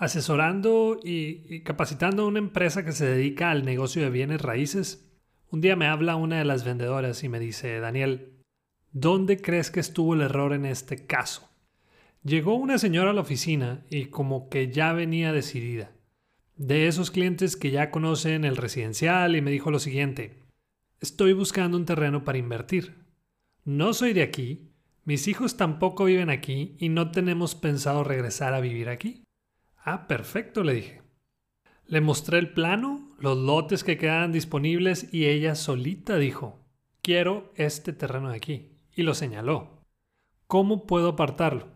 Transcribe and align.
Asesorando 0.00 1.00
y, 1.02 1.62
capacitando 1.62 2.22
a 2.22 2.26
una 2.26 2.38
empresa 2.38 2.84
que 2.84 2.92
se 2.92 3.04
dedica 3.04 3.50
al 3.50 3.64
negocio 3.64 4.00
de 4.00 4.10
bienes 4.10 4.40
raíces, 4.40 5.10
un 5.50 5.60
día 5.60 5.74
me 5.74 5.86
habla 5.86 6.14
una 6.14 6.38
de 6.38 6.44
las 6.44 6.64
vendedoras 6.64 7.24
y 7.24 7.28
me 7.28 7.40
dice, 7.40 7.80
Daniel, 7.80 8.32
¿dónde 8.92 9.38
crees 9.38 9.72
que 9.72 9.80
estuvo 9.80 10.14
el 10.14 10.20
error 10.20 10.52
en 10.52 10.66
este 10.66 11.04
caso? 11.04 11.50
Llegó 12.22 12.54
una 12.54 12.78
señora 12.78 13.10
a 13.10 13.12
la 13.12 13.22
oficina 13.22 13.84
y 13.90 14.06
como 14.06 14.48
que 14.48 14.70
ya 14.70 14.92
venía 14.92 15.32
decidida. 15.32 15.90
De 16.54 16.86
esos 16.86 17.10
clientes 17.10 17.56
que 17.56 17.72
ya 17.72 17.90
conocen 17.90 18.44
el 18.44 18.56
residencial 18.56 19.34
y 19.34 19.40
me 19.40 19.50
dijo 19.50 19.72
lo 19.72 19.80
siguiente, 19.80 20.44
estoy 21.00 21.32
buscando 21.32 21.76
un 21.76 21.86
terreno 21.86 22.22
para 22.22 22.38
invertir. 22.38 23.04
No 23.64 23.92
soy 23.94 24.12
de 24.12 24.22
aquí, 24.22 24.70
mis 25.04 25.26
hijos 25.26 25.56
tampoco 25.56 26.04
viven 26.04 26.30
aquí 26.30 26.76
y 26.78 26.88
no 26.88 27.10
tenemos 27.10 27.56
pensado 27.56 28.04
regresar 28.04 28.54
a 28.54 28.60
vivir 28.60 28.90
aquí. 28.90 29.24
Ah, 29.90 30.06
perfecto, 30.06 30.64
le 30.64 30.74
dije. 30.74 31.00
Le 31.86 32.02
mostré 32.02 32.38
el 32.38 32.52
plano, 32.52 33.16
los 33.18 33.38
lotes 33.38 33.84
que 33.84 33.96
quedaban 33.96 34.32
disponibles 34.32 35.14
y 35.14 35.24
ella 35.24 35.54
solita 35.54 36.18
dijo, 36.18 36.58
quiero 37.00 37.54
este 37.56 37.94
terreno 37.94 38.28
de 38.28 38.36
aquí. 38.36 38.76
Y 38.94 39.02
lo 39.02 39.14
señaló. 39.14 39.82
¿Cómo 40.46 40.86
puedo 40.86 41.08
apartarlo? 41.08 41.68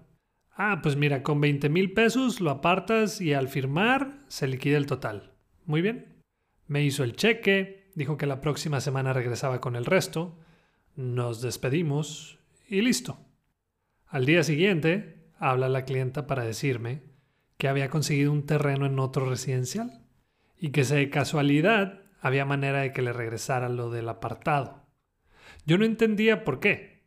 Ah, 0.51 0.81
pues 0.83 0.95
mira, 0.95 1.23
con 1.23 1.41
20 1.41 1.71
mil 1.71 1.95
pesos 1.95 2.43
lo 2.43 2.51
apartas 2.51 3.19
y 3.23 3.33
al 3.33 3.49
firmar 3.49 4.19
se 4.29 4.47
liquida 4.47 4.77
el 4.77 4.85
total. 4.85 5.33
Muy 5.65 5.81
bien. 5.81 6.23
Me 6.67 6.85
hizo 6.85 7.05
el 7.05 7.17
cheque, 7.17 7.91
dijo 7.95 8.19
que 8.19 8.27
la 8.27 8.43
próxima 8.43 8.83
semana 8.83 9.15
regresaba 9.15 9.63
con 9.63 9.75
el 9.75 9.87
resto, 9.87 10.39
nos 10.97 11.41
despedimos 11.41 12.39
y 12.69 12.83
listo. 12.83 13.19
Al 14.07 14.27
día 14.27 14.43
siguiente, 14.43 15.31
habla 15.39 15.71
la 15.71 15.87
clienta 15.87 16.27
para 16.27 16.45
decirme 16.45 17.12
que 17.63 17.69
había 17.69 17.91
conseguido 17.91 18.33
un 18.33 18.45
terreno 18.45 18.87
en 18.87 18.99
otro 18.99 19.31
residencial 19.31 20.05
y 20.59 20.71
que 20.71 20.83
de 20.83 21.11
casualidad 21.11 22.01
había 22.21 22.45
manera 22.45 22.81
de 22.81 22.93
que 22.93 23.03
le 23.03 23.13
regresara 23.13 23.69
lo 23.69 23.89
del 23.89 24.09
apartado. 24.09 24.83
Yo 25.65 25.79
no 25.79 25.85
entendía 25.85 26.43
por 26.43 26.59
qué, 26.59 27.05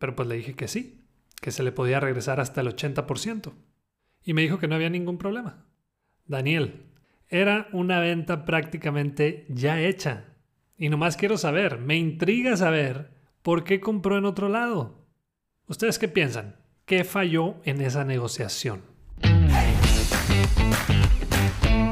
pero 0.00 0.16
pues 0.16 0.26
le 0.26 0.34
dije 0.34 0.54
que 0.54 0.66
sí, 0.66 1.06
que 1.40 1.52
se 1.52 1.62
le 1.62 1.70
podía 1.70 2.00
regresar 2.00 2.40
hasta 2.40 2.62
el 2.62 2.66
80%. 2.66 3.52
Y 4.24 4.34
me 4.34 4.42
dijo 4.42 4.58
que 4.58 4.66
no 4.66 4.74
había 4.74 4.90
ningún 4.90 5.18
problema. 5.18 5.66
Daniel, 6.26 6.86
era 7.28 7.68
una 7.72 8.00
venta 8.00 8.44
prácticamente 8.44 9.46
ya 9.50 9.80
hecha. 9.80 10.34
Y 10.76 10.88
nomás 10.88 11.16
quiero 11.16 11.38
saber, 11.38 11.78
me 11.78 11.94
intriga 11.94 12.56
saber 12.56 13.12
por 13.42 13.62
qué 13.62 13.78
compró 13.78 14.18
en 14.18 14.24
otro 14.24 14.48
lado. 14.48 15.06
¿Ustedes 15.68 16.00
qué 16.00 16.08
piensan? 16.08 16.56
¿Qué 16.86 17.04
falló 17.04 17.60
en 17.62 17.80
esa 17.80 18.04
negociación? 18.04 18.91
Thank 20.32 21.91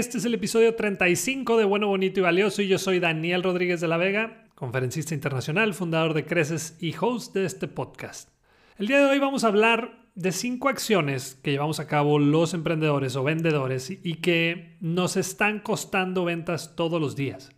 Este 0.00 0.16
es 0.16 0.24
el 0.24 0.32
episodio 0.32 0.74
35 0.74 1.58
de 1.58 1.66
Bueno, 1.66 1.88
Bonito 1.88 2.20
y 2.20 2.22
Valioso 2.22 2.62
y 2.62 2.68
yo 2.68 2.78
soy 2.78 3.00
Daniel 3.00 3.42
Rodríguez 3.42 3.82
de 3.82 3.88
la 3.88 3.98
Vega, 3.98 4.46
conferencista 4.54 5.14
internacional, 5.14 5.74
fundador 5.74 6.14
de 6.14 6.24
Creces 6.24 6.78
y 6.80 6.94
host 6.98 7.34
de 7.34 7.44
este 7.44 7.68
podcast. 7.68 8.30
El 8.78 8.86
día 8.86 8.96
de 9.00 9.04
hoy 9.04 9.18
vamos 9.18 9.44
a 9.44 9.48
hablar 9.48 10.08
de 10.14 10.32
cinco 10.32 10.70
acciones 10.70 11.38
que 11.42 11.50
llevamos 11.50 11.80
a 11.80 11.86
cabo 11.86 12.18
los 12.18 12.54
emprendedores 12.54 13.14
o 13.14 13.24
vendedores 13.24 13.90
y 13.90 14.14
que 14.22 14.78
nos 14.80 15.18
están 15.18 15.60
costando 15.60 16.24
ventas 16.24 16.76
todos 16.76 16.98
los 16.98 17.14
días. 17.14 17.50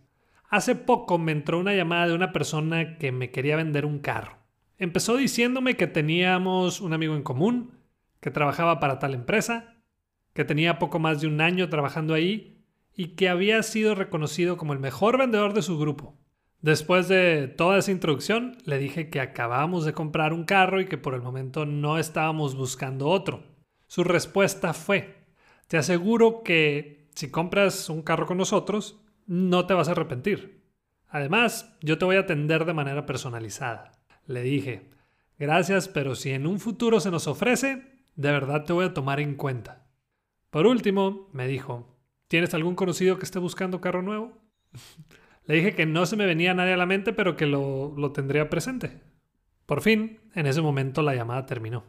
Hace 0.49 0.75
poco 0.75 1.17
me 1.17 1.31
entró 1.31 1.59
una 1.59 1.73
llamada 1.73 2.07
de 2.07 2.13
una 2.13 2.33
persona 2.33 2.97
que 2.97 3.13
me 3.13 3.31
quería 3.31 3.55
vender 3.55 3.85
un 3.85 3.99
carro. 3.99 4.39
Empezó 4.77 5.15
diciéndome 5.15 5.77
que 5.77 5.87
teníamos 5.87 6.81
un 6.81 6.91
amigo 6.91 7.15
en 7.15 7.23
común, 7.23 7.79
que 8.19 8.31
trabajaba 8.31 8.81
para 8.81 8.99
tal 8.99 9.13
empresa 9.13 9.72
que 10.33 10.45
tenía 10.45 10.79
poco 10.79 10.99
más 10.99 11.21
de 11.21 11.27
un 11.27 11.41
año 11.41 11.69
trabajando 11.69 12.13
ahí 12.13 12.63
y 12.95 13.15
que 13.15 13.29
había 13.29 13.61
sido 13.63 13.95
reconocido 13.95 14.57
como 14.57 14.73
el 14.73 14.79
mejor 14.79 15.17
vendedor 15.17 15.53
de 15.53 15.61
su 15.61 15.77
grupo. 15.77 16.17
Después 16.61 17.07
de 17.07 17.47
toda 17.47 17.77
esa 17.77 17.91
introducción, 17.91 18.57
le 18.65 18.77
dije 18.77 19.09
que 19.09 19.19
acabábamos 19.19 19.83
de 19.83 19.93
comprar 19.93 20.31
un 20.31 20.45
carro 20.45 20.79
y 20.79 20.85
que 20.85 20.97
por 20.97 21.13
el 21.13 21.21
momento 21.21 21.65
no 21.65 21.97
estábamos 21.97 22.55
buscando 22.55 23.09
otro. 23.09 23.43
Su 23.87 24.03
respuesta 24.03 24.73
fue, 24.73 25.25
te 25.67 25.77
aseguro 25.77 26.41
que 26.43 27.09
si 27.15 27.29
compras 27.29 27.89
un 27.89 28.01
carro 28.01 28.25
con 28.25 28.37
nosotros, 28.37 28.99
no 29.27 29.65
te 29.65 29.73
vas 29.73 29.87
a 29.87 29.91
arrepentir. 29.91 30.63
Además, 31.09 31.77
yo 31.81 31.97
te 31.97 32.05
voy 32.05 32.15
a 32.15 32.21
atender 32.21 32.65
de 32.65 32.73
manera 32.73 33.05
personalizada. 33.05 33.91
Le 34.25 34.41
dije, 34.41 34.89
gracias, 35.37 35.87
pero 35.87 36.15
si 36.15 36.31
en 36.31 36.47
un 36.47 36.59
futuro 36.59 36.99
se 36.99 37.11
nos 37.11 37.27
ofrece, 37.27 37.83
de 38.15 38.31
verdad 38.31 38.63
te 38.63 38.73
voy 38.73 38.85
a 38.85 38.93
tomar 38.93 39.19
en 39.19 39.35
cuenta. 39.35 39.82
Por 40.53 40.67
último, 40.67 41.29
me 41.33 41.47
dijo, 41.47 41.97
¿tienes 42.27 42.53
algún 42.53 42.75
conocido 42.75 43.17
que 43.17 43.25
esté 43.25 43.39
buscando 43.39 43.81
carro 43.81 44.03
nuevo? 44.03 44.37
Le 45.47 45.55
dije 45.55 45.73
que 45.73 45.87
no 45.87 46.05
se 46.05 46.15
me 46.15 46.27
venía 46.27 46.53
nadie 46.53 46.73
a 46.73 46.77
la 46.77 46.85
mente, 46.85 47.11
pero 47.11 47.35
que 47.35 47.47
lo, 47.47 47.95
lo 47.97 48.11
tendría 48.11 48.51
presente. 48.51 49.01
Por 49.65 49.81
fin, 49.81 50.19
en 50.35 50.45
ese 50.45 50.61
momento 50.61 51.01
la 51.01 51.15
llamada 51.15 51.47
terminó. 51.47 51.85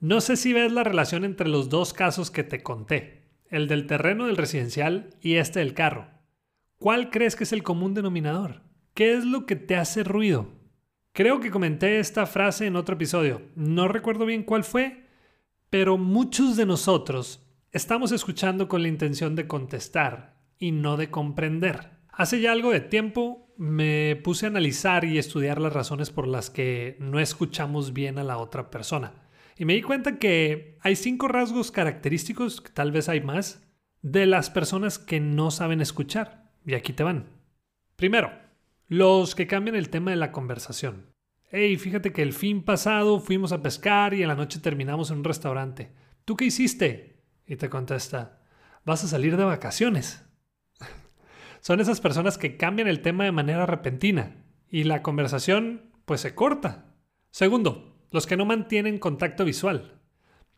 No 0.00 0.20
sé 0.20 0.36
si 0.36 0.52
ves 0.52 0.70
la 0.70 0.84
relación 0.84 1.24
entre 1.24 1.48
los 1.48 1.70
dos 1.70 1.94
casos 1.94 2.30
que 2.30 2.44
te 2.44 2.62
conté, 2.62 3.30
el 3.48 3.68
del 3.68 3.86
terreno 3.86 4.26
del 4.26 4.36
residencial 4.36 5.16
y 5.22 5.36
este 5.36 5.60
del 5.60 5.72
carro. 5.72 6.08
¿Cuál 6.76 7.08
crees 7.08 7.36
que 7.36 7.44
es 7.44 7.54
el 7.54 7.62
común 7.62 7.94
denominador? 7.94 8.60
¿Qué 8.92 9.14
es 9.14 9.24
lo 9.24 9.46
que 9.46 9.56
te 9.56 9.76
hace 9.76 10.04
ruido? 10.04 10.48
Creo 11.14 11.40
que 11.40 11.50
comenté 11.50 12.00
esta 12.00 12.26
frase 12.26 12.66
en 12.66 12.76
otro 12.76 12.96
episodio, 12.96 13.40
no 13.56 13.88
recuerdo 13.88 14.26
bien 14.26 14.42
cuál 14.42 14.62
fue, 14.62 15.06
pero 15.70 15.96
muchos 15.96 16.58
de 16.58 16.66
nosotros 16.66 17.43
Estamos 17.74 18.12
escuchando 18.12 18.68
con 18.68 18.82
la 18.82 18.88
intención 18.88 19.34
de 19.34 19.48
contestar 19.48 20.36
y 20.60 20.70
no 20.70 20.96
de 20.96 21.10
comprender. 21.10 21.90
Hace 22.08 22.40
ya 22.40 22.52
algo 22.52 22.70
de 22.70 22.78
tiempo 22.78 23.52
me 23.56 24.14
puse 24.14 24.46
a 24.46 24.48
analizar 24.48 25.04
y 25.04 25.18
estudiar 25.18 25.60
las 25.60 25.72
razones 25.72 26.12
por 26.12 26.28
las 26.28 26.50
que 26.50 26.96
no 27.00 27.18
escuchamos 27.18 27.92
bien 27.92 28.20
a 28.20 28.22
la 28.22 28.38
otra 28.38 28.70
persona. 28.70 29.24
Y 29.58 29.64
me 29.64 29.74
di 29.74 29.82
cuenta 29.82 30.20
que 30.20 30.78
hay 30.82 30.94
cinco 30.94 31.26
rasgos 31.26 31.72
característicos, 31.72 32.62
tal 32.74 32.92
vez 32.92 33.08
hay 33.08 33.20
más, 33.20 33.66
de 34.02 34.26
las 34.26 34.50
personas 34.50 35.00
que 35.00 35.18
no 35.18 35.50
saben 35.50 35.80
escuchar. 35.80 36.52
Y 36.64 36.74
aquí 36.74 36.92
te 36.92 37.02
van. 37.02 37.26
Primero, 37.96 38.30
los 38.86 39.34
que 39.34 39.48
cambian 39.48 39.74
el 39.74 39.90
tema 39.90 40.12
de 40.12 40.16
la 40.16 40.30
conversación. 40.30 41.06
Hey, 41.50 41.76
fíjate 41.76 42.12
que 42.12 42.22
el 42.22 42.34
fin 42.34 42.62
pasado 42.62 43.18
fuimos 43.18 43.50
a 43.50 43.62
pescar 43.62 44.14
y 44.14 44.22
en 44.22 44.28
la 44.28 44.36
noche 44.36 44.60
terminamos 44.60 45.10
en 45.10 45.18
un 45.18 45.24
restaurante. 45.24 45.90
¿Tú 46.24 46.36
qué 46.36 46.44
hiciste? 46.44 47.13
Y 47.46 47.56
te 47.56 47.68
contesta, 47.68 48.40
vas 48.84 49.04
a 49.04 49.08
salir 49.08 49.36
de 49.36 49.44
vacaciones. 49.44 50.24
Son 51.60 51.80
esas 51.80 52.00
personas 52.00 52.38
que 52.38 52.56
cambian 52.56 52.88
el 52.88 53.00
tema 53.00 53.24
de 53.24 53.32
manera 53.32 53.66
repentina 53.66 54.44
y 54.68 54.84
la 54.84 55.02
conversación 55.02 55.90
pues 56.04 56.20
se 56.20 56.34
corta. 56.34 56.94
Segundo, 57.30 57.96
los 58.10 58.26
que 58.26 58.36
no 58.36 58.44
mantienen 58.44 58.98
contacto 58.98 59.44
visual. 59.44 60.00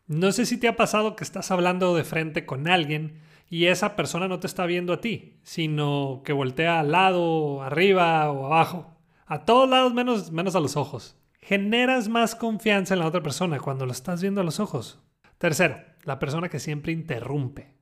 No 0.05 0.31
sé 0.31 0.45
si 0.45 0.57
te 0.57 0.67
ha 0.67 0.75
pasado 0.75 1.15
que 1.15 1.23
estás 1.23 1.51
hablando 1.51 1.95
de 1.95 2.03
frente 2.03 2.45
con 2.45 2.67
alguien 2.67 3.21
y 3.49 3.65
esa 3.65 3.95
persona 3.95 4.27
no 4.27 4.39
te 4.39 4.47
está 4.47 4.65
viendo 4.65 4.93
a 4.93 5.01
ti, 5.01 5.39
sino 5.43 6.21
que 6.25 6.33
voltea 6.33 6.79
al 6.79 6.91
lado, 6.91 7.61
arriba 7.61 8.29
o 8.31 8.45
abajo. 8.45 8.97
A 9.25 9.45
todos 9.45 9.69
lados 9.69 9.93
menos, 9.93 10.31
menos 10.31 10.55
a 10.55 10.59
los 10.59 10.77
ojos. 10.77 11.17
Generas 11.41 12.09
más 12.09 12.35
confianza 12.35 12.93
en 12.93 12.99
la 12.99 13.07
otra 13.07 13.23
persona 13.23 13.59
cuando 13.59 13.85
lo 13.85 13.91
estás 13.91 14.21
viendo 14.21 14.41
a 14.41 14.43
los 14.43 14.59
ojos. 14.59 15.01
Tercero, 15.37 15.77
la 16.07 16.19
persona 16.19 16.47
que 16.47 16.59
siempre 16.59 16.93
interrumpe. 16.93 17.75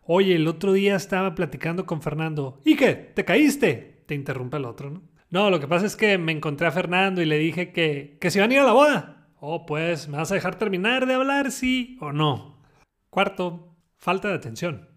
Oye, 0.00 0.34
el 0.34 0.48
otro 0.48 0.72
día 0.72 0.96
estaba 0.96 1.34
platicando 1.34 1.84
con 1.84 2.00
Fernando. 2.00 2.58
¿Y 2.64 2.74
qué? 2.74 2.94
¿Te 2.94 3.26
caíste? 3.26 4.02
Te 4.06 4.14
interrumpe 4.14 4.56
el 4.56 4.64
otro, 4.64 4.90
¿no? 4.90 5.02
No, 5.28 5.50
lo 5.50 5.60
que 5.60 5.68
pasa 5.68 5.84
es 5.84 5.94
que 5.94 6.16
me 6.16 6.32
encontré 6.32 6.66
a 6.66 6.72
Fernando 6.72 7.20
y 7.20 7.26
le 7.26 7.36
dije 7.36 7.72
que, 7.72 8.16
que 8.18 8.30
se 8.30 8.38
iban 8.38 8.50
a 8.50 8.54
ir 8.54 8.60
a 8.60 8.64
la 8.64 8.72
boda. 8.72 9.28
Oh, 9.40 9.66
pues, 9.66 10.08
¿me 10.08 10.16
vas 10.16 10.30
a 10.30 10.34
dejar 10.34 10.56
terminar 10.56 11.04
de 11.04 11.14
hablar, 11.14 11.52
sí 11.52 11.98
o 12.00 12.12
no? 12.12 12.62
Cuarto, 13.10 13.76
falta 13.98 14.28
de 14.28 14.34
atención. 14.34 14.88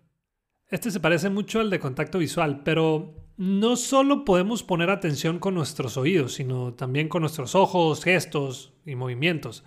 Este 0.70 0.90
se 0.90 1.02
parece 1.02 1.30
mucho 1.30 1.60
al 1.60 1.70
de 1.70 1.80
contacto 1.80 2.20
visual, 2.20 2.62
pero 2.64 3.14
no 3.36 3.76
solo 3.76 4.24
podemos 4.24 4.64
poner 4.64 4.90
atención 4.90 5.40
con 5.40 5.54
nuestros 5.54 5.98
oídos, 5.98 6.36
sino 6.36 6.76
también 6.76 7.10
con 7.10 7.24
nuestros 7.24 7.56
ojos, 7.56 8.06
gestos 8.06 8.74
y 8.86 8.96
movimientos 8.96 9.66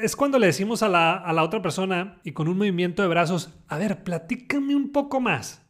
es 0.00 0.16
cuando 0.16 0.38
le 0.38 0.46
decimos 0.46 0.82
a 0.82 0.88
la, 0.88 1.14
a 1.14 1.32
la 1.32 1.42
otra 1.42 1.62
persona 1.62 2.20
y 2.24 2.32
con 2.32 2.48
un 2.48 2.58
movimiento 2.58 3.02
de 3.02 3.08
brazos, 3.08 3.54
a 3.68 3.78
ver, 3.78 4.04
platícame 4.04 4.74
un 4.74 4.92
poco 4.92 5.20
más. 5.20 5.64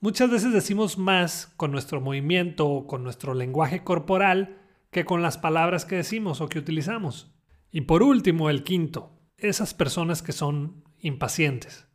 Muchas 0.00 0.30
veces 0.30 0.52
decimos 0.52 0.98
más 0.98 1.52
con 1.56 1.70
nuestro 1.70 2.00
movimiento 2.00 2.68
o 2.68 2.86
con 2.86 3.04
nuestro 3.04 3.34
lenguaje 3.34 3.84
corporal 3.84 4.58
que 4.90 5.04
con 5.04 5.22
las 5.22 5.38
palabras 5.38 5.84
que 5.84 5.96
decimos 5.96 6.40
o 6.40 6.48
que 6.48 6.58
utilizamos. 6.58 7.32
Y 7.70 7.82
por 7.82 8.02
último, 8.02 8.50
el 8.50 8.64
quinto, 8.64 9.10
esas 9.38 9.74
personas 9.74 10.22
que 10.22 10.32
son 10.32 10.84
impacientes. 10.98 11.88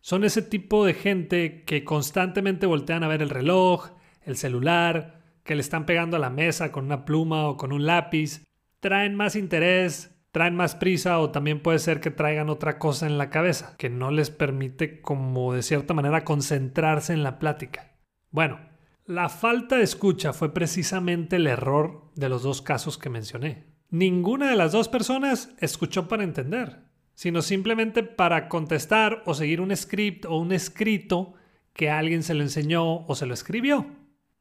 Son 0.00 0.24
ese 0.24 0.42
tipo 0.42 0.84
de 0.84 0.94
gente 0.94 1.62
que 1.64 1.84
constantemente 1.84 2.66
voltean 2.66 3.04
a 3.04 3.08
ver 3.08 3.22
el 3.22 3.30
reloj, 3.30 3.90
el 4.22 4.36
celular, 4.36 5.22
que 5.44 5.54
le 5.54 5.60
están 5.60 5.86
pegando 5.86 6.16
a 6.16 6.20
la 6.20 6.30
mesa 6.30 6.72
con 6.72 6.86
una 6.86 7.04
pluma 7.04 7.48
o 7.48 7.56
con 7.56 7.72
un 7.72 7.86
lápiz, 7.86 8.42
traen 8.80 9.14
más 9.14 9.36
interés, 9.36 10.11
traen 10.32 10.56
más 10.56 10.74
prisa 10.74 11.18
o 11.18 11.30
también 11.30 11.60
puede 11.60 11.78
ser 11.78 12.00
que 12.00 12.10
traigan 12.10 12.48
otra 12.48 12.78
cosa 12.78 13.06
en 13.06 13.18
la 13.18 13.30
cabeza, 13.30 13.76
que 13.76 13.90
no 13.90 14.10
les 14.10 14.30
permite 14.30 15.00
como 15.00 15.52
de 15.52 15.62
cierta 15.62 15.94
manera 15.94 16.24
concentrarse 16.24 17.12
en 17.12 17.22
la 17.22 17.38
plática. 17.38 17.92
Bueno, 18.30 18.58
la 19.04 19.28
falta 19.28 19.76
de 19.76 19.84
escucha 19.84 20.32
fue 20.32 20.54
precisamente 20.54 21.36
el 21.36 21.46
error 21.46 22.10
de 22.14 22.30
los 22.30 22.42
dos 22.42 22.62
casos 22.62 22.96
que 22.96 23.10
mencioné. 23.10 23.66
Ninguna 23.90 24.48
de 24.48 24.56
las 24.56 24.72
dos 24.72 24.88
personas 24.88 25.54
escuchó 25.58 26.08
para 26.08 26.24
entender, 26.24 26.84
sino 27.14 27.42
simplemente 27.42 28.02
para 28.02 28.48
contestar 28.48 29.22
o 29.26 29.34
seguir 29.34 29.60
un 29.60 29.76
script 29.76 30.24
o 30.24 30.38
un 30.38 30.52
escrito 30.52 31.34
que 31.74 31.90
alguien 31.90 32.22
se 32.22 32.32
lo 32.32 32.42
enseñó 32.42 33.04
o 33.06 33.14
se 33.14 33.26
lo 33.26 33.34
escribió. 33.34 33.86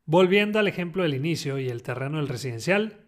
Volviendo 0.05 0.57
al 0.57 0.69
ejemplo 0.69 1.03
del 1.03 1.15
inicio 1.15 1.59
y 1.59 1.67
el 1.67 1.83
terreno 1.83 2.17
del 2.17 2.29
residencial, 2.29 3.00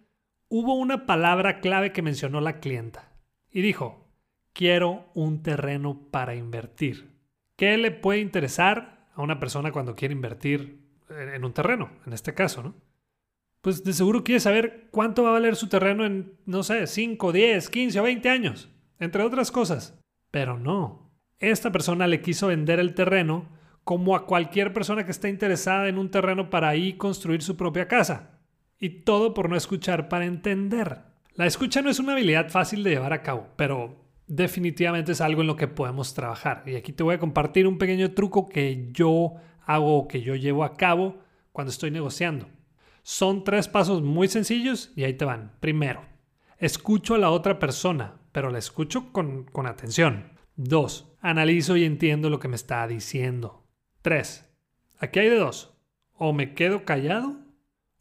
hubo 0.56 0.76
una 0.76 1.08
palabra 1.08 1.62
clave 1.62 1.92
que 1.92 2.04
mencionó 2.04 2.40
la 2.40 2.60
clienta 2.60 3.12
y 3.50 3.64
dijo, 3.64 4.14
quiero 4.54 5.10
un 5.16 5.42
terreno 5.42 6.12
para 6.12 6.36
invertir. 6.36 7.18
¿Qué 7.56 7.76
le 7.76 7.90
puede 7.90 8.20
interesar 8.20 9.10
a 9.16 9.24
una 9.24 9.40
persona 9.40 9.72
cuando 9.72 9.96
quiere 9.96 10.14
invertir 10.14 10.92
en 11.10 11.44
un 11.44 11.54
terreno, 11.54 11.90
en 12.06 12.14
este 12.14 12.36
caso, 12.36 12.62
no? 12.62 12.76
Pues 13.62 13.84
de 13.84 13.94
seguro 13.94 14.24
quiere 14.24 14.40
saber 14.40 14.90
cuánto 14.92 15.24
va 15.24 15.30
a 15.30 15.34
valer 15.34 15.56
su 15.56 15.70
terreno 15.70 16.06
en, 16.06 16.38
no 16.46 16.62
sé, 16.62 16.86
5, 16.86 17.32
10, 17.32 17.70
15 17.72 18.00
o 18.00 18.04
20 18.04 18.30
años, 18.30 18.70
entre 19.00 19.24
otras 19.24 19.50
cosas. 19.50 20.00
Pero 20.30 20.60
no, 20.60 21.12
esta 21.40 21.72
persona 21.72 22.06
le 22.06 22.22
quiso 22.22 22.46
vender 22.46 22.80
el 22.80 22.94
terreno 22.94 23.50
como 23.84 24.16
a 24.16 24.28
cualquier 24.28 24.72
persona 24.72 25.04
que 25.04 25.12
esté 25.12 25.30
interesada 25.30 25.88
en 25.88 25.98
un 25.98 26.12
terreno 26.12 26.52
para 26.52 26.70
ahí 26.70 26.94
construir 26.94 27.42
su 27.42 27.58
propia 27.58 27.88
casa. 27.88 28.33
Y 28.84 28.90
todo 28.90 29.34
por 29.34 29.50
no 29.50 29.56
escuchar 29.56 30.10
para 30.10 30.26
entender. 30.26 31.04
La 31.36 31.46
escucha 31.46 31.82
no 31.82 31.90
es 31.90 32.00
una 32.00 32.12
habilidad 32.12 32.50
fácil 32.50 32.84
de 32.84 32.90
llevar 32.90 33.14
a 33.14 33.22
cabo, 33.22 33.48
pero 33.56 33.96
definitivamente 34.28 35.14
es 35.14 35.22
algo 35.22 35.40
en 35.40 35.48
lo 35.48 35.56
que 35.56 35.70
podemos 35.70 36.14
trabajar. 36.14 36.64
Y 36.66 36.76
aquí 36.76 36.92
te 36.92 37.02
voy 37.02 37.16
a 37.16 37.20
compartir 37.20 37.66
un 37.66 37.78
pequeño 37.78 38.12
truco 38.12 38.50
que 38.50 38.90
yo 38.92 39.36
hago, 39.66 40.10
que 40.10 40.20
yo 40.20 40.36
llevo 40.36 40.66
a 40.66 40.74
cabo 40.74 41.16
cuando 41.54 41.72
estoy 41.72 41.92
negociando. 41.92 42.50
Son 43.04 43.46
tres 43.46 43.70
pasos 43.70 44.02
muy 44.02 44.28
sencillos 44.28 44.92
y 44.98 45.06
ahí 45.06 45.14
te 45.14 45.24
van. 45.24 45.54
Primero, 45.62 46.04
escucho 46.58 47.16
a 47.16 47.20
la 47.20 47.32
otra 47.32 47.60
persona, 47.60 48.16
pero 48.34 48.50
la 48.50 48.58
escucho 48.58 49.14
con, 49.14 49.46
con 49.46 49.66
atención. 49.66 50.34
Dos, 50.58 51.16
analizo 51.22 51.78
y 51.78 51.86
entiendo 51.86 52.30
lo 52.30 52.42
que 52.42 52.50
me 52.50 52.58
está 52.58 52.86
diciendo. 52.86 53.64
Tres, 54.02 54.46
aquí 55.00 55.20
hay 55.20 55.30
de 55.30 55.38
dos. 55.38 55.74
O 56.18 56.34
me 56.34 56.54
quedo 56.54 56.84
callado 56.84 57.43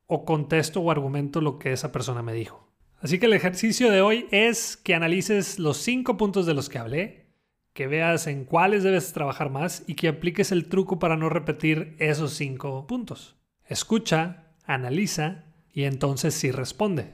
o 0.06 0.24
contesto 0.24 0.80
o 0.80 0.90
argumento 0.90 1.40
lo 1.40 1.58
que 1.58 1.72
esa 1.72 1.92
persona 1.92 2.22
me 2.22 2.32
dijo. 2.32 2.68
Así 3.00 3.18
que 3.18 3.26
el 3.26 3.32
ejercicio 3.32 3.90
de 3.90 4.00
hoy 4.00 4.26
es 4.30 4.76
que 4.76 4.94
analices 4.94 5.58
los 5.58 5.78
cinco 5.78 6.16
puntos 6.16 6.46
de 6.46 6.54
los 6.54 6.68
que 6.68 6.78
hablé, 6.78 7.26
que 7.72 7.86
veas 7.86 8.26
en 8.26 8.44
cuáles 8.44 8.82
debes 8.82 9.12
trabajar 9.12 9.50
más 9.50 9.82
y 9.86 9.94
que 9.94 10.08
apliques 10.08 10.52
el 10.52 10.68
truco 10.68 10.98
para 10.98 11.16
no 11.16 11.28
repetir 11.28 11.96
esos 11.98 12.34
cinco 12.34 12.86
puntos. 12.86 13.36
Escucha, 13.66 14.44
analiza 14.64 15.44
y 15.72 15.84
entonces 15.84 16.34
sí 16.34 16.50
responde. 16.50 17.10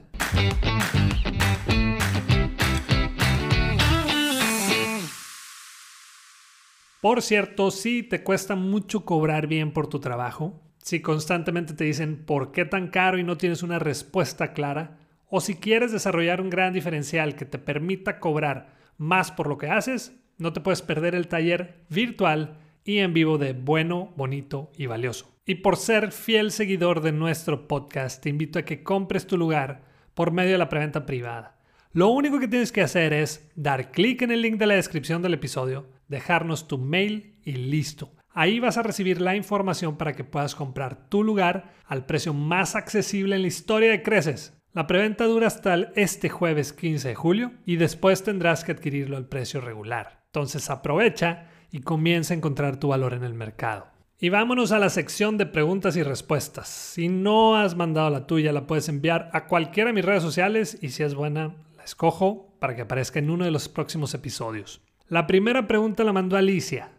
Por 7.01 7.21
cierto, 7.21 7.71
si 7.71 8.03
te 8.03 8.23
cuesta 8.23 8.55
mucho 8.55 9.05
cobrar 9.05 9.47
bien 9.47 9.71
por 9.71 9.87
tu 9.87 9.99
trabajo, 9.99 10.61
si 10.89 11.01
constantemente 11.01 11.75
te 11.75 11.83
dicen 11.83 12.17
por 12.25 12.51
qué 12.51 12.65
tan 12.65 12.87
caro 12.87 13.19
y 13.19 13.23
no 13.23 13.37
tienes 13.37 13.61
una 13.61 13.77
respuesta 13.77 14.53
clara, 14.53 14.97
o 15.27 15.39
si 15.39 15.53
quieres 15.53 15.91
desarrollar 15.91 16.41
un 16.41 16.49
gran 16.49 16.73
diferencial 16.73 17.35
que 17.35 17.45
te 17.45 17.59
permita 17.59 18.19
cobrar 18.19 18.73
más 18.97 19.29
por 19.29 19.45
lo 19.45 19.59
que 19.59 19.69
haces, 19.69 20.19
no 20.39 20.51
te 20.51 20.61
puedes 20.61 20.81
perder 20.81 21.13
el 21.13 21.27
taller 21.27 21.85
virtual 21.89 22.57
y 22.83 22.97
en 22.97 23.13
vivo 23.13 23.37
de 23.37 23.53
Bueno, 23.53 24.13
Bonito 24.15 24.71
y 24.77 24.87
Valioso. 24.87 25.31
Y 25.45 25.55
por 25.55 25.77
ser 25.77 26.11
fiel 26.11 26.51
seguidor 26.51 27.01
de 27.01 27.11
nuestro 27.11 27.67
podcast, 27.67 28.23
te 28.23 28.29
invito 28.29 28.57
a 28.57 28.63
que 28.63 28.81
compres 28.81 29.27
tu 29.27 29.37
lugar 29.37 29.83
por 30.15 30.31
medio 30.31 30.53
de 30.53 30.57
la 30.57 30.69
preventa 30.69 31.05
privada. 31.05 31.59
Lo 31.91 32.07
único 32.07 32.39
que 32.39 32.47
tienes 32.47 32.71
que 32.71 32.81
hacer 32.81 33.13
es 33.13 33.47
dar 33.53 33.91
clic 33.91 34.23
en 34.23 34.31
el 34.31 34.41
link 34.41 34.57
de 34.57 34.65
la 34.65 34.73
descripción 34.73 35.21
del 35.21 35.35
episodio, 35.35 35.85
dejarnos 36.07 36.67
tu 36.67 36.79
mail 36.79 37.35
y 37.45 37.51
listo 37.51 38.11
Ahí 38.31 38.59
vas 38.59 38.77
a 38.77 38.83
recibir 38.83 39.21
la 39.21 39.35
información 39.35 39.97
para 39.97 40.13
que 40.13 40.23
puedas 40.23 40.55
comprar 40.55 41.09
tu 41.09 41.23
lugar 41.23 41.73
al 41.85 42.05
precio 42.05 42.33
más 42.33 42.75
accesible 42.75 43.35
en 43.35 43.41
la 43.41 43.47
historia 43.47 43.91
de 43.91 44.03
Creces. 44.03 44.59
La 44.73 44.85
preventa 44.85 45.25
dura 45.25 45.47
hasta 45.47 45.75
este 45.95 46.29
jueves 46.29 46.73
15 46.73 47.07
de 47.07 47.15
julio 47.15 47.51
y 47.65 47.77
después 47.77 48.23
tendrás 48.23 48.63
que 48.63 48.71
adquirirlo 48.71 49.17
al 49.17 49.27
precio 49.27 49.61
regular. 49.61 50.21
Entonces 50.27 50.69
aprovecha 50.69 51.47
y 51.71 51.81
comienza 51.81 52.33
a 52.33 52.37
encontrar 52.37 52.77
tu 52.77 52.89
valor 52.89 53.13
en 53.13 53.23
el 53.23 53.33
mercado. 53.33 53.87
Y 54.19 54.29
vámonos 54.29 54.71
a 54.71 54.79
la 54.79 54.89
sección 54.89 55.37
de 55.37 55.45
preguntas 55.45 55.95
y 55.95 56.03
respuestas. 56.03 56.67
Si 56.67 57.07
no 57.07 57.55
has 57.55 57.75
mandado 57.75 58.09
la 58.09 58.27
tuya, 58.27 58.51
la 58.51 58.67
puedes 58.67 58.89
enviar 58.89 59.29
a 59.33 59.47
cualquiera 59.47 59.87
de 59.87 59.93
mis 59.93 60.05
redes 60.05 60.21
sociales 60.21 60.77
y 60.81 60.89
si 60.89 61.03
es 61.03 61.15
buena, 61.15 61.55
la 61.77 61.83
escojo 61.83 62.53
para 62.59 62.75
que 62.75 62.81
aparezca 62.81 63.19
en 63.19 63.29
uno 63.29 63.45
de 63.45 63.51
los 63.51 63.69
próximos 63.69 64.13
episodios. 64.13 64.81
La 65.07 65.25
primera 65.25 65.67
pregunta 65.67 66.03
la 66.03 66.13
mandó 66.13 66.37
Alicia. 66.37 66.91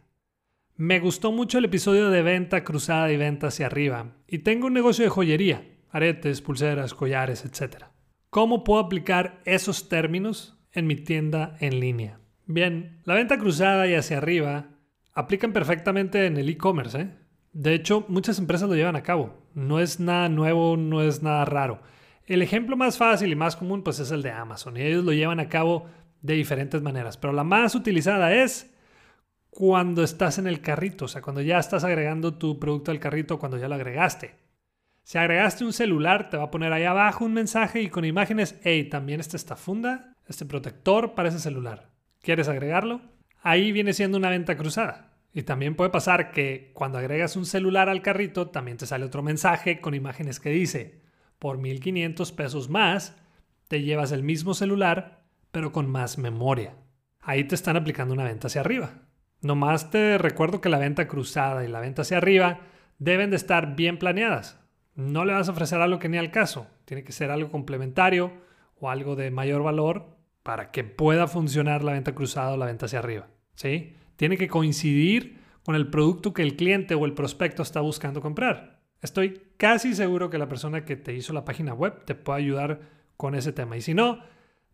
Me 0.81 0.99
gustó 0.99 1.31
mucho 1.31 1.59
el 1.59 1.67
episodio 1.67 2.09
de 2.09 2.23
venta 2.23 2.65
cruzada 2.65 3.13
y 3.13 3.19
venta 3.19 3.49
hacia 3.49 3.67
arriba. 3.67 4.15
Y 4.27 4.39
tengo 4.39 4.67
un 4.67 4.73
negocio 4.73 5.05
de 5.05 5.11
joyería, 5.11 5.63
aretes, 5.91 6.41
pulseras, 6.41 6.95
collares, 6.95 7.45
etc. 7.45 7.85
¿Cómo 8.31 8.65
puedo 8.65 8.81
aplicar 8.81 9.43
esos 9.45 9.91
términos 9.91 10.59
en 10.73 10.87
mi 10.87 10.97
tienda 10.97 11.55
en 11.61 11.81
línea? 11.81 12.21
Bien, 12.47 13.03
la 13.05 13.13
venta 13.13 13.37
cruzada 13.37 13.87
y 13.89 13.95
hacia 13.95 14.17
arriba 14.17 14.71
aplican 15.13 15.53
perfectamente 15.53 16.25
en 16.25 16.39
el 16.39 16.49
e-commerce. 16.49 16.99
¿eh? 16.99 17.11
De 17.53 17.75
hecho, 17.75 18.07
muchas 18.09 18.39
empresas 18.39 18.67
lo 18.67 18.75
llevan 18.75 18.97
a 18.97 19.03
cabo. 19.03 19.37
No 19.53 19.81
es 19.81 20.01
nada 20.01 20.31
nuevo, 20.31 20.79
no 20.79 21.03
es 21.03 21.23
nada 21.23 21.45
raro. 21.45 21.83
El 22.25 22.41
ejemplo 22.41 22.79
más 22.79 22.97
fácil 22.97 23.31
y 23.31 23.37
más 23.37 23.55
común 23.55 23.83
pues 23.83 23.99
es 24.01 24.13
el 24.13 24.23
de 24.23 24.31
Amazon 24.31 24.79
y 24.79 24.81
ellos 24.81 25.05
lo 25.05 25.13
llevan 25.13 25.41
a 25.41 25.51
cabo 25.51 25.89
de 26.23 26.33
diferentes 26.33 26.81
maneras, 26.81 27.19
pero 27.19 27.35
la 27.35 27.45
más 27.45 27.75
utilizada 27.75 28.33
es 28.33 28.70
cuando 29.51 30.03
estás 30.03 30.39
en 30.39 30.47
el 30.47 30.61
carrito, 30.61 31.05
o 31.05 31.09
sea, 31.09 31.23
cuando 31.23 31.43
ya 31.43 31.59
estás 31.59 31.85
agregando 31.85 32.35
tu 32.35 32.59
producto 32.59 32.91
al 32.91 33.01
carrito, 33.01 33.39
cuando 33.39 33.59
ya 33.59 33.69
lo 33.69 33.75
agregaste. 33.75 34.35
Si 35.03 35.19
agregaste 35.19 35.65
un 35.65 35.73
celular, 35.73 36.31
te 36.31 36.37
va 36.37 36.45
a 36.45 36.51
poner 36.51 36.73
ahí 36.73 36.85
abajo 36.85 37.25
un 37.25 37.35
mensaje 37.35 37.83
y 37.83 37.89
con 37.89 38.05
imágenes, 38.05 38.59
hey, 38.63 38.89
también 38.89 39.19
está 39.19 39.37
esta 39.37 39.57
funda, 39.57 40.17
este 40.29 40.47
protector 40.47 41.15
para 41.15 41.29
ese 41.29 41.41
celular. 41.41 41.91
¿Quieres 42.23 42.49
agregarlo? 42.49 43.01
Ahí 43.43 43.73
viene 43.73 43.93
siendo 43.93 44.19
una 44.19 44.31
venta 44.31 44.57
cruzada. 44.57 45.11
Y 45.33 45.43
también 45.43 45.75
puede 45.75 45.91
pasar 45.91 46.33
que 46.33 46.71
cuando 46.75 46.99
agregas 46.99 47.37
un 47.37 47.47
celular 47.47 47.89
al 47.89 48.03
carrito, 48.03 48.49
también 48.49 48.77
te 48.77 48.87
sale 48.87 49.05
otro 49.05 49.23
mensaje 49.23 49.81
con 49.81 49.95
imágenes 49.95 50.41
que 50.41 50.51
dice, 50.51 51.03
por 51.39 51.59
1.500 51.59 52.35
pesos 52.35 52.69
más, 52.69 53.17
te 53.69 53.83
llevas 53.83 54.13
el 54.13 54.23
mismo 54.23 54.55
celular, 54.55 55.25
pero 55.51 55.73
con 55.73 55.89
más 55.89 56.19
memoria. 56.19 56.75
Ahí 57.21 57.45
te 57.45 57.55
están 57.55 57.77
aplicando 57.77 58.15
una 58.15 58.25
venta 58.25 58.49
hacia 58.49 58.61
arriba. 58.61 59.10
Nomás 59.43 59.91
te 59.91 60.19
recuerdo 60.19 60.61
que 60.61 60.69
la 60.69 60.79
venta 60.79 61.09
cruzada 61.09 61.65
y 61.65 61.69
la 61.69 61.81
venta 61.81 62.03
hacia 62.03 62.19
arriba 62.19 62.61
deben 62.99 63.31
de 63.31 63.37
estar 63.37 63.75
bien 63.75 63.99
planeadas. 63.99 64.61
No 64.95 65.25
le 65.25 65.33
vas 65.33 65.49
a 65.49 65.53
ofrecer 65.53 65.81
algo 65.81 65.99
que 65.99 66.09
ni 66.09 66.19
al 66.19 66.31
caso. 66.31 66.67
Tiene 66.85 67.05
que 67.05 67.13
ser 67.13 67.31
algo 67.31 67.51
complementario 67.51 68.33
o 68.79 68.91
algo 68.91 69.17
de 69.17 69.31
mayor 69.31 69.63
valor 69.63 70.19
para 70.43 70.71
que 70.71 70.85
pueda 70.85 71.27
funcionar 71.27 71.83
la 71.83 71.93
venta 71.93 72.15
cruzada 72.15 72.53
o 72.53 72.57
la 72.57 72.67
venta 72.67 72.87
hacia 72.87 72.99
arriba. 72.99 73.29
¿sí? 73.55 73.95
Tiene 74.17 74.37
que 74.37 74.49
coincidir 74.49 75.41
con 75.65 75.75
el 75.75 75.89
producto 75.89 76.35
que 76.35 76.43
el 76.43 76.57
cliente 76.57 76.95
o 76.95 77.07
el 77.07 77.15
prospecto 77.15 77.63
está 77.63 77.81
buscando 77.81 78.21
comprar. 78.21 78.81
Estoy 79.01 79.41
casi 79.57 79.95
seguro 79.95 80.29
que 80.29 80.39
la 80.39 80.49
persona 80.49 80.85
que 80.85 80.97
te 80.97 81.15
hizo 81.15 81.33
la 81.33 81.45
página 81.47 81.73
web 81.73 82.05
te 82.05 82.15
puede 82.15 82.41
ayudar 82.41 82.81
con 83.17 83.35
ese 83.35 83.53
tema. 83.53 83.77
Y 83.79 83.81
si 83.81 83.95
no, 83.95 84.21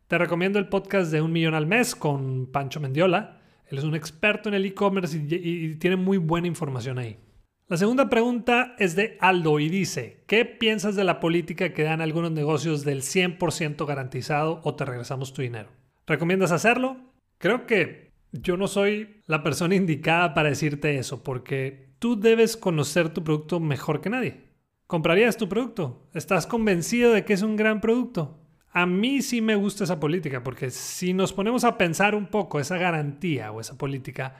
te 0.08 0.18
recomiendo 0.18 0.58
el 0.58 0.68
podcast 0.68 1.12
de 1.12 1.22
Un 1.22 1.32
Millón 1.32 1.54
al 1.54 1.66
Mes 1.66 1.94
con 1.94 2.46
Pancho 2.46 2.80
Mendiola 2.80 3.40
él 3.68 3.78
es 3.78 3.84
un 3.84 3.94
experto 3.94 4.48
en 4.48 4.54
el 4.54 4.64
e-commerce 4.64 5.16
y, 5.16 5.74
tiene 5.76 5.96
muy 5.96 6.18
buena 6.18 6.46
información 6.46 6.98
ahí. 6.98 7.18
La 7.68 7.76
segunda 7.76 8.08
pregunta 8.08 8.76
es 8.78 8.94
de 8.94 9.18
Aldo 9.20 9.58
y 9.58 9.68
dice, 9.68 10.22
¿qué 10.28 10.44
piensas 10.44 10.94
de 10.94 11.02
la 11.02 11.18
política 11.18 11.72
que 11.72 11.82
dan 11.82 12.00
algunos 12.00 12.30
negocios 12.30 12.84
del 12.84 13.02
100% 13.02 13.84
garantizado 13.86 14.60
o 14.62 14.76
te 14.76 14.84
regresamos 14.84 15.32
tu 15.32 15.42
dinero? 15.42 15.70
¿Recomiendas 16.06 16.52
hacerlo? 16.52 16.96
Creo 17.38 17.66
que 17.66 18.12
yo 18.30 18.56
no 18.56 18.68
soy 18.68 19.22
la 19.26 19.42
persona 19.42 19.74
indicada 19.74 20.32
para 20.32 20.48
decirte 20.48 20.98
eso, 20.98 21.24
porque 21.24 21.90
tú 21.98 22.20
debes 22.20 22.56
conocer 22.56 23.08
tu 23.08 23.24
producto 23.24 23.58
mejor 23.58 24.00
que 24.00 24.10
nadie. 24.10 24.46
¿Comprarías 24.86 25.36
tu 25.36 25.48
producto? 25.48 26.08
¿Estás 26.14 26.46
convencido 26.46 27.12
de 27.12 27.24
que 27.24 27.32
es 27.32 27.42
un 27.42 27.56
gran 27.56 27.80
producto? 27.80 28.38
A 28.76 28.84
mí 28.84 29.22
sí 29.22 29.40
me 29.40 29.54
gusta 29.54 29.84
esa 29.84 29.98
política, 29.98 30.42
porque 30.42 30.68
si 30.68 31.14
nos 31.14 31.32
ponemos 31.32 31.64
a 31.64 31.78
pensar 31.78 32.14
un 32.14 32.26
poco, 32.26 32.60
esa 32.60 32.76
garantía 32.76 33.50
o 33.50 33.58
esa 33.58 33.78
política 33.78 34.36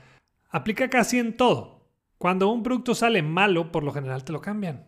aplica 0.50 0.90
casi 0.90 1.18
en 1.18 1.38
todo. 1.38 1.88
Cuando 2.18 2.50
un 2.50 2.62
producto 2.62 2.94
sale 2.94 3.22
malo, 3.22 3.72
por 3.72 3.82
lo 3.82 3.92
general 3.92 4.24
te 4.24 4.32
lo 4.32 4.42
cambian. 4.42 4.84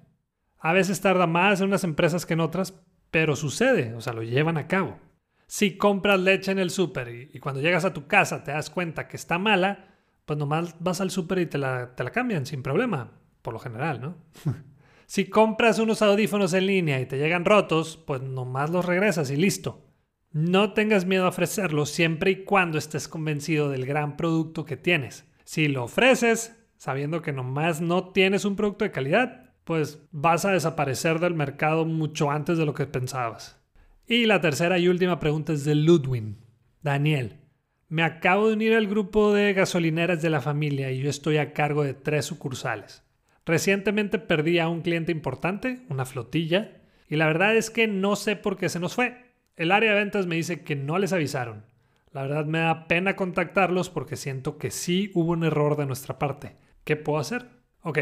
A 0.59 0.75
veces 0.75 1.01
tarda 1.01 1.27
más 1.27 1.63
en 1.63 1.69
unas 1.69 1.83
empresas 1.83 2.27
que 2.27 2.35
en 2.35 2.41
otras, 2.41 2.79
pero 3.11 3.37
sucede, 3.37 3.95
o 3.95 4.03
sea, 4.03 4.13
lo 4.13 4.23
llevan 4.23 4.59
a 4.59 4.67
cabo. 4.67 4.99
Si 5.47 5.79
compras 5.79 6.21
leche 6.21 6.53
en 6.53 6.59
el 6.59 6.69
súper 6.69 7.31
y, 7.33 7.41
cuando 7.41 7.63
llegas 7.63 7.87
a 7.87 7.95
tu 7.95 8.07
casa 8.07 8.45
te 8.45 8.51
das 8.51 8.69
cuenta 8.69 9.09
que 9.09 9.17
está 9.17 9.39
mala, 9.39 9.95
pues 10.27 10.39
nomás 10.39 10.77
vas 10.79 11.01
al 11.01 11.11
súper 11.11 11.39
y 11.39 11.47
te 11.47 11.57
la, 11.57 11.95
te 11.95 12.05
la 12.05 12.11
cambian 12.11 12.45
sin 12.45 12.63
problema, 12.63 13.13
por 13.41 13.55
lo 13.55 13.61
general, 13.61 13.99
¿no? 13.99 14.17
Si 15.09 15.25
compras 15.25 15.79
unos 15.79 16.03
audífonos 16.03 16.53
en 16.53 16.67
línea 16.67 17.01
y 17.01 17.07
te 17.07 17.17
llegan 17.17 17.47
rotos, 17.47 17.97
pues 17.97 18.21
nomás 18.21 18.69
los 18.69 18.85
regresas 18.85 19.31
y 19.31 19.37
listo. 19.37 19.87
No 20.33 20.75
tengas 20.75 21.07
miedo 21.07 21.25
a 21.25 21.31
ofrecerlos 21.31 21.89
siempre 21.89 22.31
y 22.31 22.45
cuando 22.45 22.77
estés 22.77 23.09
convencido 23.09 23.71
del 23.71 23.87
gran 23.87 24.19
producto 24.19 24.67
que 24.67 24.77
tienes. 24.77 25.25
Si 25.45 25.67
lo 25.67 25.85
ofreces 25.85 26.55
sabiendo 26.77 27.23
que 27.23 27.33
nomás 27.33 27.81
no 27.81 28.11
tienes 28.11 28.45
un 28.45 28.55
producto 28.55 28.85
de 28.85 28.91
calidad, 28.91 29.55
pues 29.65 30.07
vas 30.13 30.45
a 30.45 30.53
desaparecer 30.53 31.21
del 31.21 31.33
mercado 31.33 31.87
mucho 31.87 32.31
antes 32.31 32.59
de 32.59 32.67
lo 32.67 32.75
que 32.75 32.87
pensabas. 32.87 33.59
Y 34.07 34.27
la 34.27 34.43
tercera 34.43 34.79
y 34.79 34.89
última 34.89 35.19
pregunta 35.19 35.55
es 35.55 35.65
de 35.65 35.75
Ludwin. 35.75 36.37
Daniel, 36.83 37.41
me 37.89 38.03
acabo 38.03 38.49
de 38.49 38.53
unir 38.53 38.75
al 38.75 38.87
grupo 38.87 39.33
de 39.33 39.55
gasolineras 39.55 40.21
de 40.21 40.29
la 40.29 40.43
familia 40.43 40.93
y 40.93 41.01
yo 41.01 41.09
estoy 41.09 41.39
a 41.39 41.55
cargo 41.55 41.83
de 41.83 41.95
tres 41.95 42.27
sucursales. 42.27 43.08
Recientemente 43.49 44.19
perdí 44.19 44.59
a 44.59 44.69
un 44.69 44.83
cliente 44.83 45.11
importante, 45.11 45.81
una 45.89 46.05
flotilla, 46.05 46.83
y 47.09 47.17
la 47.17 47.29
verdad 47.29 47.57
es 47.57 47.71
que 47.71 47.87
no 47.87 48.15
sé 48.15 48.37
por 48.37 48.59
qué 48.59 48.69
se 48.69 48.79
nos 48.79 48.95
fue. 48.95 49.25
El 49.57 49.73
área 49.73 49.93
de 49.93 50.01
ventas 50.01 50.27
me 50.27 50.37
dice 50.37 50.65
que 50.65 50.77
no 50.77 50.99
les 50.99 51.15
avisaron. 51.15 51.65
La 52.13 52.21
verdad 52.21 52.45
me 52.45 52.59
da 52.59 52.87
pena 52.89 53.17
contactarlos 53.17 53.89
porque 53.89 54.17
siento 54.17 54.59
que 54.59 54.71
sí 54.71 55.11
hubo 55.15 55.33
un 55.33 55.45
error 55.45 55.79
de 55.79 55.87
nuestra 55.87 56.19
parte. 56.19 56.57
¿Qué 56.85 56.97
puedo 56.97 57.21
hacer? 57.21 57.47
Ok, 57.81 57.99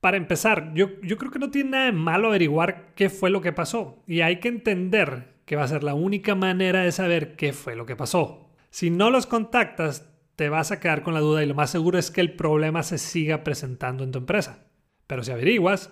para 0.00 0.16
empezar, 0.16 0.74
yo, 0.74 1.00
yo 1.00 1.16
creo 1.16 1.30
que 1.30 1.38
no 1.38 1.52
tiene 1.52 1.70
nada 1.70 1.84
de 1.84 1.92
malo 1.92 2.26
averiguar 2.26 2.92
qué 2.96 3.08
fue 3.08 3.30
lo 3.30 3.40
que 3.40 3.52
pasó. 3.52 4.02
Y 4.08 4.22
hay 4.22 4.40
que 4.40 4.48
entender 4.48 5.28
que 5.44 5.54
va 5.54 5.62
a 5.62 5.68
ser 5.68 5.84
la 5.84 5.94
única 5.94 6.34
manera 6.34 6.82
de 6.82 6.90
saber 6.90 7.36
qué 7.36 7.52
fue 7.52 7.76
lo 7.76 7.86
que 7.86 7.94
pasó. 7.94 8.50
Si 8.70 8.90
no 8.90 9.12
los 9.12 9.28
contactas, 9.28 10.12
te 10.34 10.48
vas 10.48 10.72
a 10.72 10.80
quedar 10.80 11.04
con 11.04 11.14
la 11.14 11.20
duda 11.20 11.44
y 11.44 11.46
lo 11.46 11.54
más 11.54 11.70
seguro 11.70 12.00
es 12.00 12.10
que 12.10 12.20
el 12.20 12.34
problema 12.34 12.82
se 12.82 12.98
siga 12.98 13.44
presentando 13.44 14.02
en 14.02 14.10
tu 14.10 14.18
empresa. 14.18 14.71
Pero 15.12 15.24
si 15.24 15.30
averiguas, 15.30 15.90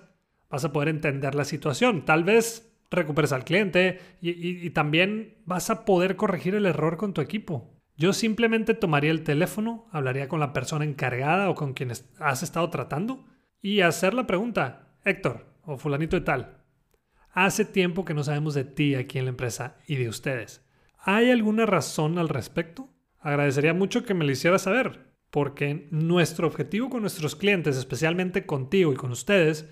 vas 0.48 0.64
a 0.64 0.72
poder 0.72 0.88
entender 0.88 1.34
la 1.34 1.44
situación. 1.44 2.06
Tal 2.06 2.24
vez 2.24 2.74
recuperes 2.90 3.32
al 3.32 3.44
cliente 3.44 4.00
y, 4.22 4.70
también 4.70 5.34
vas 5.44 5.68
a 5.68 5.84
poder 5.84 6.16
corregir 6.16 6.54
el 6.54 6.64
error 6.64 6.96
con 6.96 7.12
tu 7.12 7.20
equipo. 7.20 7.78
Yo 7.98 8.14
simplemente 8.14 8.72
tomaría 8.72 9.10
el 9.10 9.22
teléfono, 9.22 9.86
hablaría 9.92 10.26
con 10.26 10.40
la 10.40 10.54
persona 10.54 10.86
encargada 10.86 11.50
o 11.50 11.54
con 11.54 11.74
quien 11.74 11.90
has 11.90 12.42
estado 12.42 12.70
tratando 12.70 13.26
y 13.60 13.82
hacer 13.82 14.14
la 14.14 14.26
pregunta, 14.26 14.88
Héctor 15.04 15.44
o 15.66 15.76
fulanito 15.76 16.16
de 16.16 16.22
tal, 16.22 16.56
hace 17.32 17.66
tiempo 17.66 18.06
que 18.06 18.14
no 18.14 18.24
sabemos 18.24 18.54
de 18.54 18.64
ti 18.64 18.94
aquí 18.94 19.18
en 19.18 19.26
la 19.26 19.32
empresa 19.32 19.76
y 19.86 19.96
de 19.96 20.08
ustedes. 20.08 20.66
¿Hay 20.96 21.30
alguna 21.30 21.66
razón 21.66 22.16
al 22.16 22.30
respecto? 22.30 22.88
Agradecería 23.18 23.74
mucho 23.74 24.02
que 24.02 24.14
me 24.14 24.24
lo 24.24 24.32
hicieras 24.32 24.62
saber 24.62 25.09
porque 25.30 25.88
nuestro 25.90 26.46
objetivo 26.46 26.90
con 26.90 27.02
nuestros 27.02 27.36
clientes, 27.36 27.76
especialmente 27.76 28.46
contigo 28.46 28.92
y 28.92 28.96
con 28.96 29.12
ustedes, 29.12 29.68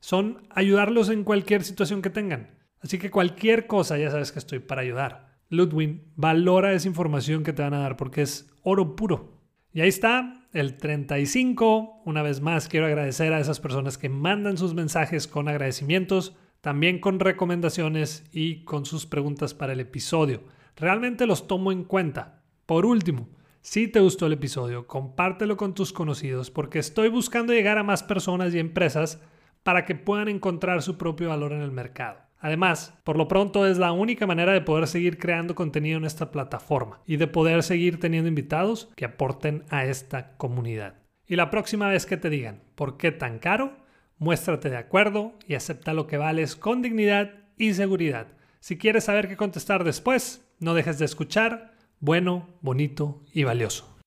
son 0.00 0.46
ayudarlos 0.50 1.08
en 1.08 1.24
cualquier 1.24 1.64
situación 1.64 2.02
que 2.02 2.10
tengan. 2.10 2.50
Así 2.80 2.98
que 2.98 3.10
cualquier 3.10 3.66
cosa, 3.66 3.98
ya 3.98 4.10
sabes 4.10 4.32
que 4.32 4.38
estoy 4.38 4.60
para 4.60 4.82
ayudar. 4.82 5.38
Ludwin, 5.48 6.12
valora 6.14 6.72
esa 6.72 6.88
información 6.88 7.42
que 7.42 7.52
te 7.52 7.62
van 7.62 7.74
a 7.74 7.80
dar 7.80 7.96
porque 7.96 8.22
es 8.22 8.50
oro 8.62 8.94
puro. 8.94 9.38
Y 9.72 9.80
ahí 9.80 9.88
está, 9.88 10.46
el 10.52 10.76
35. 10.76 12.02
Una 12.04 12.22
vez 12.22 12.40
más, 12.40 12.68
quiero 12.68 12.86
agradecer 12.86 13.32
a 13.32 13.40
esas 13.40 13.60
personas 13.60 13.98
que 13.98 14.08
mandan 14.08 14.58
sus 14.58 14.74
mensajes 14.74 15.26
con 15.26 15.48
agradecimientos, 15.48 16.36
también 16.60 17.00
con 17.00 17.20
recomendaciones 17.20 18.24
y 18.32 18.64
con 18.64 18.84
sus 18.84 19.06
preguntas 19.06 19.54
para 19.54 19.72
el 19.72 19.80
episodio. 19.80 20.42
Realmente 20.76 21.26
los 21.26 21.46
tomo 21.46 21.72
en 21.72 21.84
cuenta. 21.84 22.42
Por 22.66 22.86
último, 22.86 23.28
si 23.68 23.86
te 23.86 24.00
gustó 24.00 24.24
el 24.24 24.32
episodio, 24.32 24.86
compártelo 24.86 25.58
con 25.58 25.74
tus 25.74 25.92
conocidos 25.92 26.50
porque 26.50 26.78
estoy 26.78 27.10
buscando 27.10 27.52
llegar 27.52 27.76
a 27.76 27.82
más 27.82 28.02
personas 28.02 28.54
y 28.54 28.58
empresas 28.58 29.20
para 29.62 29.84
que 29.84 29.94
puedan 29.94 30.28
encontrar 30.28 30.80
su 30.80 30.96
propio 30.96 31.28
valor 31.28 31.52
en 31.52 31.60
el 31.60 31.70
mercado. 31.70 32.18
Además, 32.38 32.98
por 33.04 33.18
lo 33.18 33.28
pronto 33.28 33.66
es 33.66 33.76
la 33.76 33.92
única 33.92 34.26
manera 34.26 34.52
de 34.52 34.62
poder 34.62 34.86
seguir 34.86 35.18
creando 35.18 35.54
contenido 35.54 35.98
en 35.98 36.06
esta 36.06 36.30
plataforma 36.30 37.02
y 37.04 37.18
de 37.18 37.26
poder 37.26 37.62
seguir 37.62 38.00
teniendo 38.00 38.26
invitados 38.26 38.88
que 38.96 39.04
aporten 39.04 39.64
a 39.68 39.84
esta 39.84 40.34
comunidad. 40.38 40.94
Y 41.26 41.36
la 41.36 41.50
próxima 41.50 41.88
vez 41.88 42.06
que 42.06 42.16
te 42.16 42.30
digan, 42.30 42.62
¿por 42.74 42.96
qué 42.96 43.12
tan 43.12 43.38
caro? 43.38 43.76
Muéstrate 44.16 44.70
de 44.70 44.78
acuerdo 44.78 45.34
y 45.46 45.56
acepta 45.56 45.92
lo 45.92 46.06
que 46.06 46.16
vales 46.16 46.56
con 46.56 46.80
dignidad 46.80 47.34
y 47.58 47.74
seguridad. 47.74 48.28
Si 48.60 48.78
quieres 48.78 49.04
saber 49.04 49.28
qué 49.28 49.36
contestar 49.36 49.84
después, 49.84 50.50
no 50.58 50.72
dejes 50.72 50.98
de 50.98 51.04
escuchar 51.04 51.76
bueno, 52.00 52.48
bonito 52.60 53.22
y 53.32 53.44
valioso. 53.44 53.98